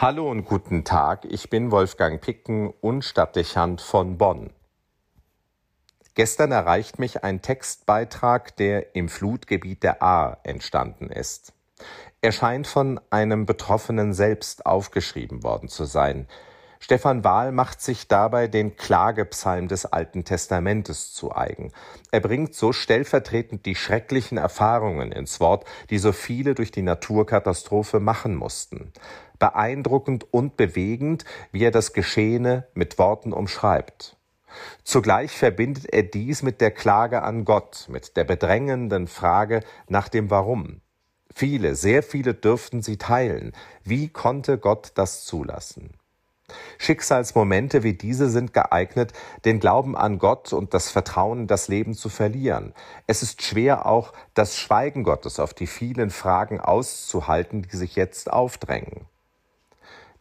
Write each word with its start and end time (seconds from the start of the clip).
Hallo 0.00 0.30
und 0.30 0.44
guten 0.44 0.84
Tag, 0.84 1.24
ich 1.24 1.50
bin 1.50 1.72
Wolfgang 1.72 2.20
Picken 2.20 2.72
und 2.80 3.04
Stadtdechant 3.04 3.80
von 3.80 4.16
Bonn. 4.16 4.52
Gestern 6.14 6.52
erreicht 6.52 7.00
mich 7.00 7.24
ein 7.24 7.42
Textbeitrag, 7.42 8.54
der 8.54 8.94
im 8.94 9.08
Flutgebiet 9.08 9.82
der 9.82 10.00
Ahr 10.00 10.38
entstanden 10.44 11.10
ist. 11.10 11.52
Er 12.20 12.30
scheint 12.30 12.68
von 12.68 13.00
einem 13.10 13.44
Betroffenen 13.44 14.14
selbst 14.14 14.66
aufgeschrieben 14.66 15.42
worden 15.42 15.68
zu 15.68 15.84
sein. 15.84 16.28
Stefan 16.80 17.24
Wahl 17.24 17.52
macht 17.52 17.80
sich 17.80 18.08
dabei 18.08 18.46
den 18.46 18.76
Klagepsalm 18.76 19.68
des 19.68 19.84
Alten 19.84 20.24
Testamentes 20.24 21.12
zu 21.12 21.34
eigen. 21.34 21.72
Er 22.10 22.20
bringt 22.20 22.54
so 22.54 22.72
stellvertretend 22.72 23.66
die 23.66 23.74
schrecklichen 23.74 24.38
Erfahrungen 24.38 25.12
ins 25.12 25.40
Wort, 25.40 25.64
die 25.90 25.98
so 25.98 26.12
viele 26.12 26.54
durch 26.54 26.70
die 26.70 26.82
Naturkatastrophe 26.82 28.00
machen 28.00 28.34
mussten. 28.34 28.92
Beeindruckend 29.38 30.32
und 30.32 30.56
bewegend, 30.56 31.24
wie 31.52 31.64
er 31.64 31.70
das 31.70 31.92
Geschehene 31.92 32.66
mit 32.74 32.98
Worten 32.98 33.32
umschreibt. 33.32 34.16
Zugleich 34.82 35.32
verbindet 35.32 35.92
er 35.92 36.02
dies 36.04 36.42
mit 36.42 36.60
der 36.60 36.70
Klage 36.70 37.22
an 37.22 37.44
Gott, 37.44 37.86
mit 37.88 38.16
der 38.16 38.24
bedrängenden 38.24 39.06
Frage 39.06 39.60
nach 39.88 40.08
dem 40.08 40.30
Warum. 40.30 40.80
Viele, 41.34 41.74
sehr 41.74 42.02
viele 42.02 42.34
dürften 42.34 42.82
sie 42.82 42.96
teilen. 42.96 43.52
Wie 43.84 44.08
konnte 44.08 44.58
Gott 44.58 44.92
das 44.94 45.24
zulassen? 45.24 45.92
Schicksalsmomente 46.78 47.82
wie 47.82 47.94
diese 47.94 48.30
sind 48.30 48.54
geeignet, 48.54 49.12
den 49.44 49.60
Glauben 49.60 49.96
an 49.96 50.18
Gott 50.18 50.52
und 50.52 50.74
das 50.74 50.90
Vertrauen 50.90 51.40
in 51.40 51.46
das 51.46 51.68
Leben 51.68 51.94
zu 51.94 52.08
verlieren. 52.08 52.72
Es 53.06 53.22
ist 53.22 53.42
schwer 53.42 53.86
auch, 53.86 54.12
das 54.34 54.56
Schweigen 54.56 55.02
Gottes 55.02 55.40
auf 55.40 55.54
die 55.54 55.66
vielen 55.66 56.10
Fragen 56.10 56.60
auszuhalten, 56.60 57.62
die 57.62 57.76
sich 57.76 57.96
jetzt 57.96 58.32
aufdrängen. 58.32 59.06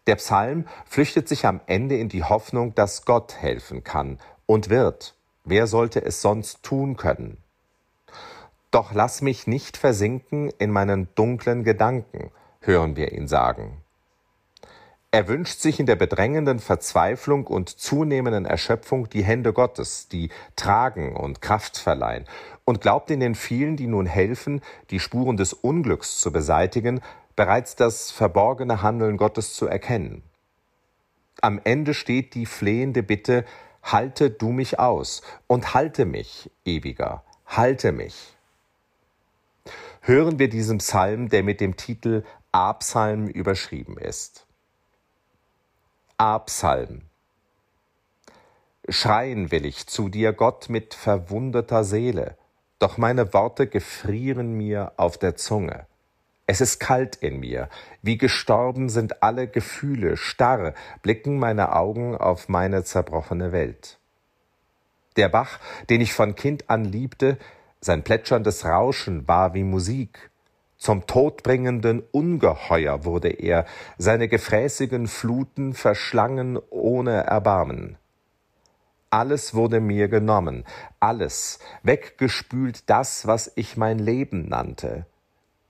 Der 0.08 0.16
Psalm 0.16 0.66
flüchtet 0.85 1.27
sich 1.27 1.45
am 1.45 1.59
Ende 1.68 1.98
in 1.98 2.09
die 2.09 2.23
Hoffnung, 2.23 2.73
dass 2.76 3.05
Gott 3.05 3.35
helfen 3.35 3.84
kann 3.84 4.20
und 4.46 4.70
wird. 4.70 5.16
Wer 5.44 5.68
sollte 5.68 6.04
es 6.04 6.21
sonst 6.21 6.63
tun 6.63 6.98
können? 6.98 7.38
Doch 8.71 8.94
lass 8.94 9.21
mich 9.21 9.48
nicht 9.48 9.77
versinken 9.77 10.49
in 10.60 10.71
meinen 10.71 11.07
dunklen 11.16 11.63
Gedanken, 11.63 12.32
hören 12.62 12.96
wir 12.96 13.12
ihn 13.12 13.27
sagen. 13.27 13.82
Er 15.18 15.27
wünscht 15.27 15.62
sich 15.62 15.79
in 15.79 15.87
der 15.87 15.96
bedrängenden 15.96 16.60
Verzweiflung 16.60 17.48
und 17.48 17.70
zunehmenden 17.70 18.46
Erschöpfung 18.46 19.10
die 19.10 19.23
Hände 19.23 19.51
Gottes, 19.51 20.07
die 20.10 20.29
tragen 20.55 21.15
und 21.15 21.41
Kraft 21.41 21.79
verleihen, 21.79 22.26
und 22.65 22.82
glaubt 22.82 23.10
in 23.10 23.20
den 23.20 23.34
vielen, 23.34 23.77
die 23.77 23.88
nun 23.88 24.05
helfen, 24.05 24.62
die 24.91 24.99
Spuren 24.99 25.35
des 25.35 25.54
Unglücks 25.54 26.20
zu 26.20 26.32
beseitigen, 26.32 27.01
bereits 27.35 27.76
das 27.76 28.12
verborgene 28.12 28.84
Handeln 28.84 29.18
Gottes 29.18 29.55
zu 29.55 29.65
erkennen. 29.65 30.21
Am 31.41 31.60
Ende 31.63 31.95
steht 31.95 32.35
die 32.35 32.45
flehende 32.45 33.01
Bitte, 33.01 33.43
halte 33.82 34.29
du 34.29 34.51
mich 34.51 34.77
aus 34.77 35.23
und 35.48 35.73
halte 35.73 36.05
mich, 36.05 36.51
ewiger, 36.63 37.23
halte 37.48 37.91
mich. 37.91 38.35
Hören 40.01 40.38
wir 40.38 40.48
diesen 40.48 40.77
Psalm, 40.77 41.29
der 41.29 41.41
mit 41.41 41.60
dem 41.60 41.76
Titel 41.76 42.23
A-Psalm 42.51 43.27
überschrieben 43.27 43.98
ist. 43.98 44.46
A-Psalm. 46.20 47.04
Schreien 48.90 49.51
will 49.51 49.68
ich 49.68 49.85
zu 49.85 50.10
dir, 50.10 50.34
Gott, 50.34 50.68
mit 50.68 50.96
verwundeter 50.96 51.84
Seele, 51.84 52.35
doch 52.79 52.98
meine 52.98 53.35
Worte 53.35 53.68
gefrieren 53.68 54.54
mir 54.54 54.93
auf 54.98 55.20
der 55.20 55.35
Zunge. 55.35 55.85
Es 56.48 56.60
ist 56.60 56.79
kalt 56.79 57.18
in 57.18 57.40
mir, 57.40 57.70
wie 58.01 58.18
gestorben 58.18 58.90
sind 58.90 59.21
alle 59.21 59.48
Gefühle, 59.48 60.18
starr 60.18 60.73
blicken 61.04 61.38
meine 61.38 61.76
Augen 61.76 62.18
auf 62.18 62.49
meine 62.49 62.84
zerbrochene 62.84 63.51
Welt. 63.51 63.99
Der 65.18 65.29
Bach, 65.29 65.59
den 65.91 66.01
ich 66.01 66.13
von 66.13 66.34
Kind 66.34 66.67
an 66.67 66.84
liebte, 66.84 67.38
sein 67.79 68.03
plätscherndes 68.03 68.66
Rauschen 68.66 69.28
war 69.28 69.53
wie 69.53 69.63
Musik. 69.63 70.31
Zum 70.77 71.07
todbringenden 71.07 72.03
Ungeheuer 72.11 73.03
wurde 73.03 73.29
er, 73.29 73.65
seine 73.97 74.27
gefräßigen 74.27 75.07
Fluten 75.07 75.73
verschlangen 75.73 76.59
ohne 76.69 77.23
Erbarmen. 77.23 77.97
Alles 79.09 79.53
wurde 79.53 79.79
mir 79.79 80.07
genommen, 80.07 80.66
alles, 80.99 81.59
weggespült 81.81 82.89
das, 82.89 83.25
was 83.25 83.51
ich 83.55 83.77
mein 83.77 83.99
Leben 83.99 84.49
nannte. 84.49 85.05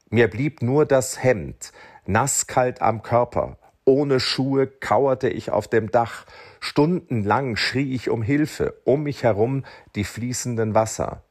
Mir 0.09 0.29
blieb 0.29 0.61
nur 0.61 0.85
das 0.85 1.23
Hemd, 1.23 1.71
nasskalt 2.05 2.81
am 2.81 3.03
Körper, 3.03 3.57
ohne 3.85 4.19
Schuhe 4.19 4.67
kauerte 4.67 5.29
ich 5.29 5.51
auf 5.51 5.67
dem 5.69 5.91
Dach, 5.91 6.25
stundenlang 6.59 7.55
schrie 7.55 7.93
ich 7.93 8.09
um 8.09 8.21
Hilfe, 8.21 8.81
um 8.83 9.03
mich 9.03 9.23
herum 9.23 9.63
die 9.95 10.03
fließenden 10.03 10.73
Wasser. 10.73 11.23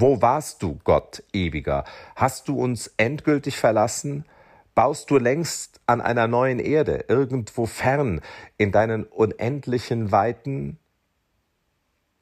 Wo 0.00 0.22
warst 0.22 0.62
du, 0.62 0.78
Gott 0.84 1.24
ewiger? 1.32 1.82
Hast 2.14 2.46
du 2.46 2.56
uns 2.56 2.94
endgültig 2.98 3.56
verlassen? 3.56 4.26
Baust 4.76 5.10
du 5.10 5.18
längst 5.18 5.80
an 5.86 6.00
einer 6.00 6.28
neuen 6.28 6.60
Erde, 6.60 7.06
irgendwo 7.08 7.66
fern, 7.66 8.20
in 8.58 8.70
deinen 8.70 9.02
unendlichen 9.02 10.12
Weiten? 10.12 10.78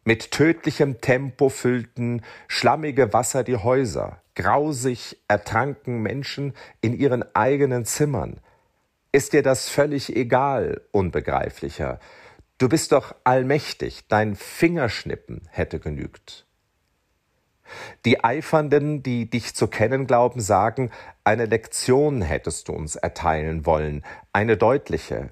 Mit 0.04 0.30
tödlichem 0.30 1.02
Tempo 1.02 1.50
füllten 1.50 2.22
schlammige 2.48 3.12
Wasser 3.12 3.44
die 3.44 3.58
Häuser, 3.58 4.22
grausig 4.34 5.18
ertranken 5.28 6.00
Menschen 6.00 6.54
in 6.80 6.94
ihren 6.98 7.26
eigenen 7.34 7.84
Zimmern. 7.84 8.40
Ist 9.12 9.34
dir 9.34 9.42
das 9.42 9.68
völlig 9.68 10.16
egal, 10.16 10.80
unbegreiflicher? 10.92 12.00
Du 12.56 12.70
bist 12.70 12.92
doch 12.92 13.14
allmächtig, 13.24 14.08
dein 14.08 14.34
Fingerschnippen 14.34 15.42
hätte 15.50 15.78
genügt. 15.78 16.45
Die 18.04 18.22
Eifernden, 18.24 19.02
die 19.02 19.28
dich 19.28 19.54
zu 19.54 19.66
kennen 19.66 20.06
glauben, 20.06 20.40
sagen, 20.40 20.90
eine 21.24 21.46
Lektion 21.46 22.22
hättest 22.22 22.68
du 22.68 22.72
uns 22.72 22.96
erteilen 22.96 23.66
wollen, 23.66 24.04
eine 24.32 24.56
deutliche, 24.56 25.30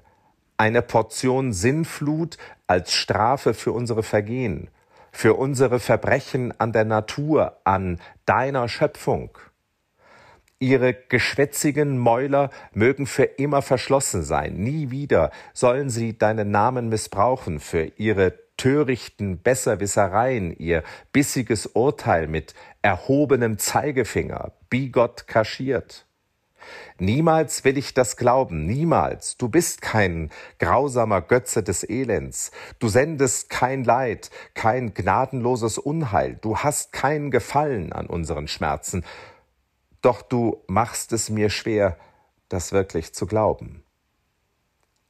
eine 0.57 0.81
Portion 0.81 1.53
Sinnflut 1.53 2.37
als 2.67 2.93
Strafe 2.93 3.53
für 3.53 3.71
unsere 3.71 4.03
Vergehen, 4.03 4.69
für 5.11 5.35
unsere 5.35 5.79
Verbrechen 5.79 6.53
an 6.59 6.71
der 6.71 6.85
Natur, 6.85 7.57
an 7.63 7.99
deiner 8.25 8.67
Schöpfung. 8.67 9.37
Ihre 10.59 10.93
geschwätzigen 10.93 11.97
Mäuler 11.97 12.49
mögen 12.73 13.07
für 13.07 13.23
immer 13.23 13.61
verschlossen 13.61 14.23
sein, 14.23 14.55
nie 14.55 14.89
wieder 14.89 15.31
sollen 15.53 15.89
sie 15.89 16.17
deinen 16.17 16.49
Namen 16.49 16.87
missbrauchen 16.87 17.59
für 17.59 17.91
ihre 17.97 18.44
törichten 18.57 19.39
Besserwissereien, 19.39 20.55
ihr 20.57 20.83
bissiges 21.11 21.65
Urteil 21.67 22.27
mit 22.27 22.53
erhobenem 22.81 23.57
Zeigefinger, 23.57 24.53
bigott 24.69 25.27
kaschiert. 25.27 26.05
Niemals 26.97 27.63
will 27.63 27.77
ich 27.77 27.93
das 27.93 28.17
glauben, 28.17 28.65
niemals. 28.65 29.37
Du 29.37 29.49
bist 29.49 29.81
kein 29.81 30.31
grausamer 30.59 31.21
Götze 31.21 31.61
des 31.61 31.87
Elends. 31.87 32.51
Du 32.79 32.87
sendest 32.87 33.49
kein 33.49 33.83
Leid, 33.83 34.31
kein 34.53 34.93
gnadenloses 34.93 35.77
Unheil. 35.77 36.39
Du 36.41 36.57
hast 36.57 36.91
kein 36.91 37.31
Gefallen 37.31 37.93
an 37.93 38.07
unseren 38.07 38.47
Schmerzen. 38.47 39.05
Doch 40.01 40.21
du 40.21 40.63
machst 40.67 41.13
es 41.13 41.29
mir 41.29 41.49
schwer, 41.49 41.97
das 42.49 42.71
wirklich 42.71 43.13
zu 43.13 43.25
glauben. 43.25 43.84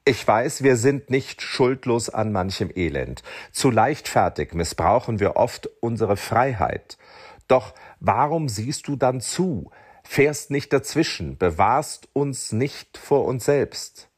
Ich 0.07 0.27
weiß, 0.27 0.61
wir 0.61 0.77
sind 0.77 1.09
nicht 1.09 1.41
schuldlos 1.41 2.11
an 2.11 2.31
manchem 2.31 2.69
Elend. 2.75 3.23
Zu 3.51 3.71
leichtfertig 3.71 4.53
missbrauchen 4.53 5.19
wir 5.19 5.35
oft 5.35 5.67
unsere 5.79 6.15
Freiheit. 6.15 6.99
Doch 7.47 7.73
warum 7.99 8.47
siehst 8.47 8.87
du 8.87 8.97
dann 8.97 9.19
zu, 9.19 9.71
fährst 10.03 10.51
nicht 10.51 10.71
dazwischen, 10.71 11.39
bewahrst 11.39 12.07
uns 12.13 12.51
nicht 12.51 12.99
vor 12.99 13.25
uns 13.25 13.45
selbst. 13.45 14.09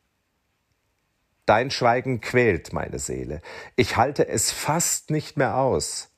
Dein 1.46 1.72
Schweigen 1.72 2.20
quält 2.20 2.74
meine 2.74 3.00
Seele. 3.00 3.42
Ich 3.78 3.96
halte 3.96 4.28
es 4.28 4.52
fast 4.52 5.10
nicht 5.10 5.38
mehr 5.38 5.56
aus. 5.56 6.10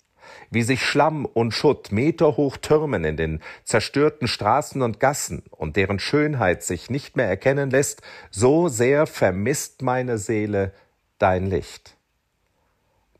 Wie 0.52 0.64
sich 0.64 0.84
Schlamm 0.84 1.26
und 1.26 1.54
Schutt 1.54 1.92
meterhoch 1.92 2.58
türmen 2.58 3.04
in 3.04 3.18
den 3.18 3.42
zerstörten 3.64 4.28
Straßen 4.28 4.82
und 4.82 5.00
Gassen 5.00 5.44
und 5.52 5.76
deren 5.76 6.00
Schönheit 6.00 6.64
sich 6.64 6.90
nicht 6.90 7.16
mehr 7.16 7.28
erkennen 7.28 7.70
lässt, 7.70 8.02
so 8.32 8.68
sehr 8.68 9.06
vermisst 9.06 9.82
meine 9.82 10.18
Seele 10.18 10.74
dein 11.18 11.48
Licht. 11.48 11.96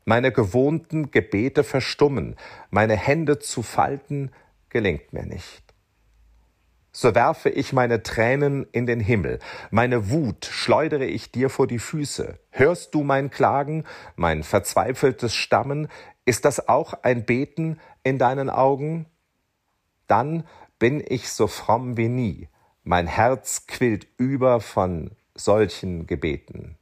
Meine 0.04 0.32
gewohnten 0.32 1.10
Gebete 1.10 1.62
verstummen, 1.62 2.36
meine 2.70 2.96
Hände 2.96 3.38
zu 3.38 3.62
falten 3.62 4.32
gelingt 4.68 5.12
mir 5.12 5.24
nicht 5.24 5.70
so 6.92 7.14
werfe 7.14 7.48
ich 7.50 7.72
meine 7.72 8.02
Tränen 8.02 8.66
in 8.72 8.86
den 8.86 9.00
Himmel, 9.00 9.38
meine 9.70 10.10
Wut 10.10 10.44
schleudere 10.46 11.04
ich 11.04 11.30
dir 11.30 11.48
vor 11.48 11.66
die 11.66 11.78
Füße. 11.78 12.38
Hörst 12.50 12.94
du 12.94 13.02
mein 13.02 13.30
Klagen, 13.30 13.84
mein 14.16 14.42
verzweifeltes 14.42 15.34
Stammen? 15.34 15.88
Ist 16.30 16.44
das 16.44 16.68
auch 16.68 16.94
ein 17.02 17.24
Beten 17.24 17.80
in 18.04 18.16
deinen 18.16 18.50
Augen? 18.50 19.06
Dann 20.06 20.44
bin 20.78 21.02
ich 21.04 21.28
so 21.28 21.48
fromm 21.48 21.96
wie 21.96 22.06
nie, 22.06 22.48
mein 22.84 23.08
Herz 23.08 23.66
quillt 23.66 24.06
über 24.16 24.60
von 24.60 25.10
solchen 25.34 26.06
Gebeten. 26.06 26.78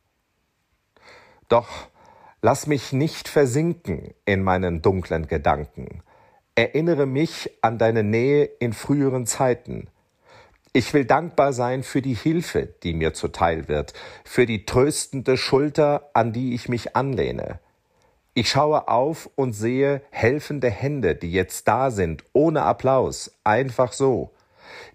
Doch 1.49 1.89
lass 2.43 2.67
mich 2.67 2.93
nicht 2.93 3.27
versinken 3.27 4.12
in 4.27 4.43
meinen 4.43 4.83
dunklen 4.83 5.29
Gedanken. 5.29 6.03
Erinnere 6.55 7.06
mich 7.06 7.50
an 7.62 7.79
deine 7.79 8.03
Nähe 8.03 8.45
in 8.45 8.75
früheren 8.75 9.25
Zeiten. 9.25 9.89
Ich 10.75 10.93
will 10.93 11.06
dankbar 11.06 11.55
sein 11.55 11.85
für 11.85 12.03
die 12.03 12.12
Hilfe, 12.12 12.67
die 12.83 12.93
mir 12.93 13.15
zuteil 13.15 13.67
wird, 13.67 13.95
für 14.27 14.45
die 14.45 14.67
tröstende 14.67 15.39
Schulter, 15.39 16.11
an 16.12 16.35
die 16.35 16.53
ich 16.55 16.69
mich 16.69 16.97
anlehne. 16.97 17.61
Ich 18.38 18.50
schaue 18.50 18.87
auf 18.87 19.29
und 19.35 19.52
sehe 19.52 20.00
helfende 20.11 20.70
Hände, 20.70 21.17
die 21.17 21.32
jetzt 21.32 21.67
da 21.67 21.90
sind, 21.90 22.23
ohne 22.32 22.62
Applaus, 22.62 23.37
einfach 23.43 23.93
so. 23.93 24.32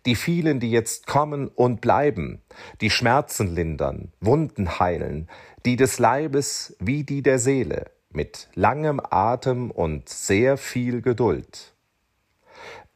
Die 0.05 0.15
vielen, 0.15 0.61
die 0.61 0.71
jetzt 0.71 1.07
kommen 1.07 1.49
und 1.49 1.81
bleiben, 1.81 2.41
die 2.79 2.89
Schmerzen 2.89 3.53
lindern, 3.53 4.13
Wunden 4.21 4.79
heilen, 4.79 5.27
die 5.65 5.75
des 5.75 5.99
Leibes 5.99 6.77
wie 6.79 7.03
die 7.03 7.21
der 7.21 7.37
Seele, 7.37 7.91
mit 8.11 8.47
langem 8.53 9.01
Atem 9.03 9.71
und 9.71 10.07
sehr 10.07 10.55
viel 10.55 11.01
Geduld. 11.01 11.73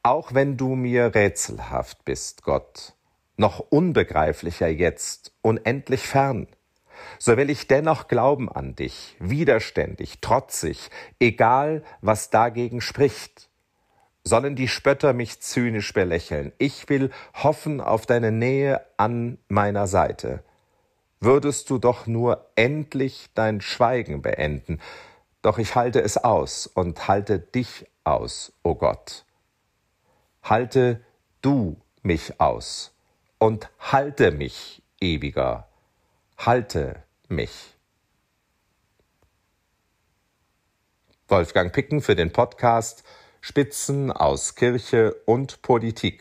Auch 0.02 0.32
wenn 0.32 0.56
du 0.56 0.76
mir 0.76 1.14
rätselhaft 1.14 2.06
bist, 2.06 2.42
Gott, 2.42 2.94
noch 3.36 3.58
unbegreiflicher 3.58 4.68
jetzt, 4.68 5.30
unendlich 5.42 6.06
fern, 6.08 6.46
so 7.18 7.36
will 7.36 7.50
ich 7.50 7.66
dennoch 7.66 8.08
glauben 8.08 8.50
an 8.50 8.74
dich, 8.74 9.16
widerständig, 9.18 10.20
trotzig, 10.20 10.90
egal 11.18 11.82
was 12.00 12.30
dagegen 12.30 12.80
spricht. 12.80 13.48
Sollen 14.24 14.56
die 14.56 14.68
Spötter 14.68 15.12
mich 15.12 15.40
zynisch 15.40 15.92
belächeln, 15.92 16.52
ich 16.58 16.88
will 16.88 17.10
hoffen 17.34 17.80
auf 17.80 18.06
deine 18.06 18.32
Nähe 18.32 18.84
an 18.96 19.38
meiner 19.48 19.86
Seite. 19.86 20.42
Würdest 21.20 21.70
du 21.70 21.78
doch 21.78 22.06
nur 22.06 22.50
endlich 22.54 23.30
dein 23.34 23.60
Schweigen 23.60 24.22
beenden, 24.22 24.80
doch 25.42 25.58
ich 25.58 25.74
halte 25.74 26.00
es 26.00 26.16
aus 26.16 26.66
und 26.66 27.08
halte 27.08 27.38
dich 27.38 27.86
aus, 28.04 28.52
o 28.62 28.70
oh 28.70 28.74
Gott. 28.74 29.24
Halte 30.42 31.00
du 31.42 31.80
mich 32.02 32.40
aus 32.40 32.94
und 33.38 33.70
halte 33.78 34.30
mich, 34.30 34.82
ewiger 35.00 35.67
halte 36.38 37.02
mich. 37.28 37.74
Wolfgang 41.26 41.72
Picken 41.72 42.00
für 42.00 42.16
den 42.16 42.32
Podcast 42.32 43.02
Spitzen 43.40 44.10
aus 44.10 44.54
Kirche 44.54 45.14
und 45.26 45.62
Politik. 45.62 46.20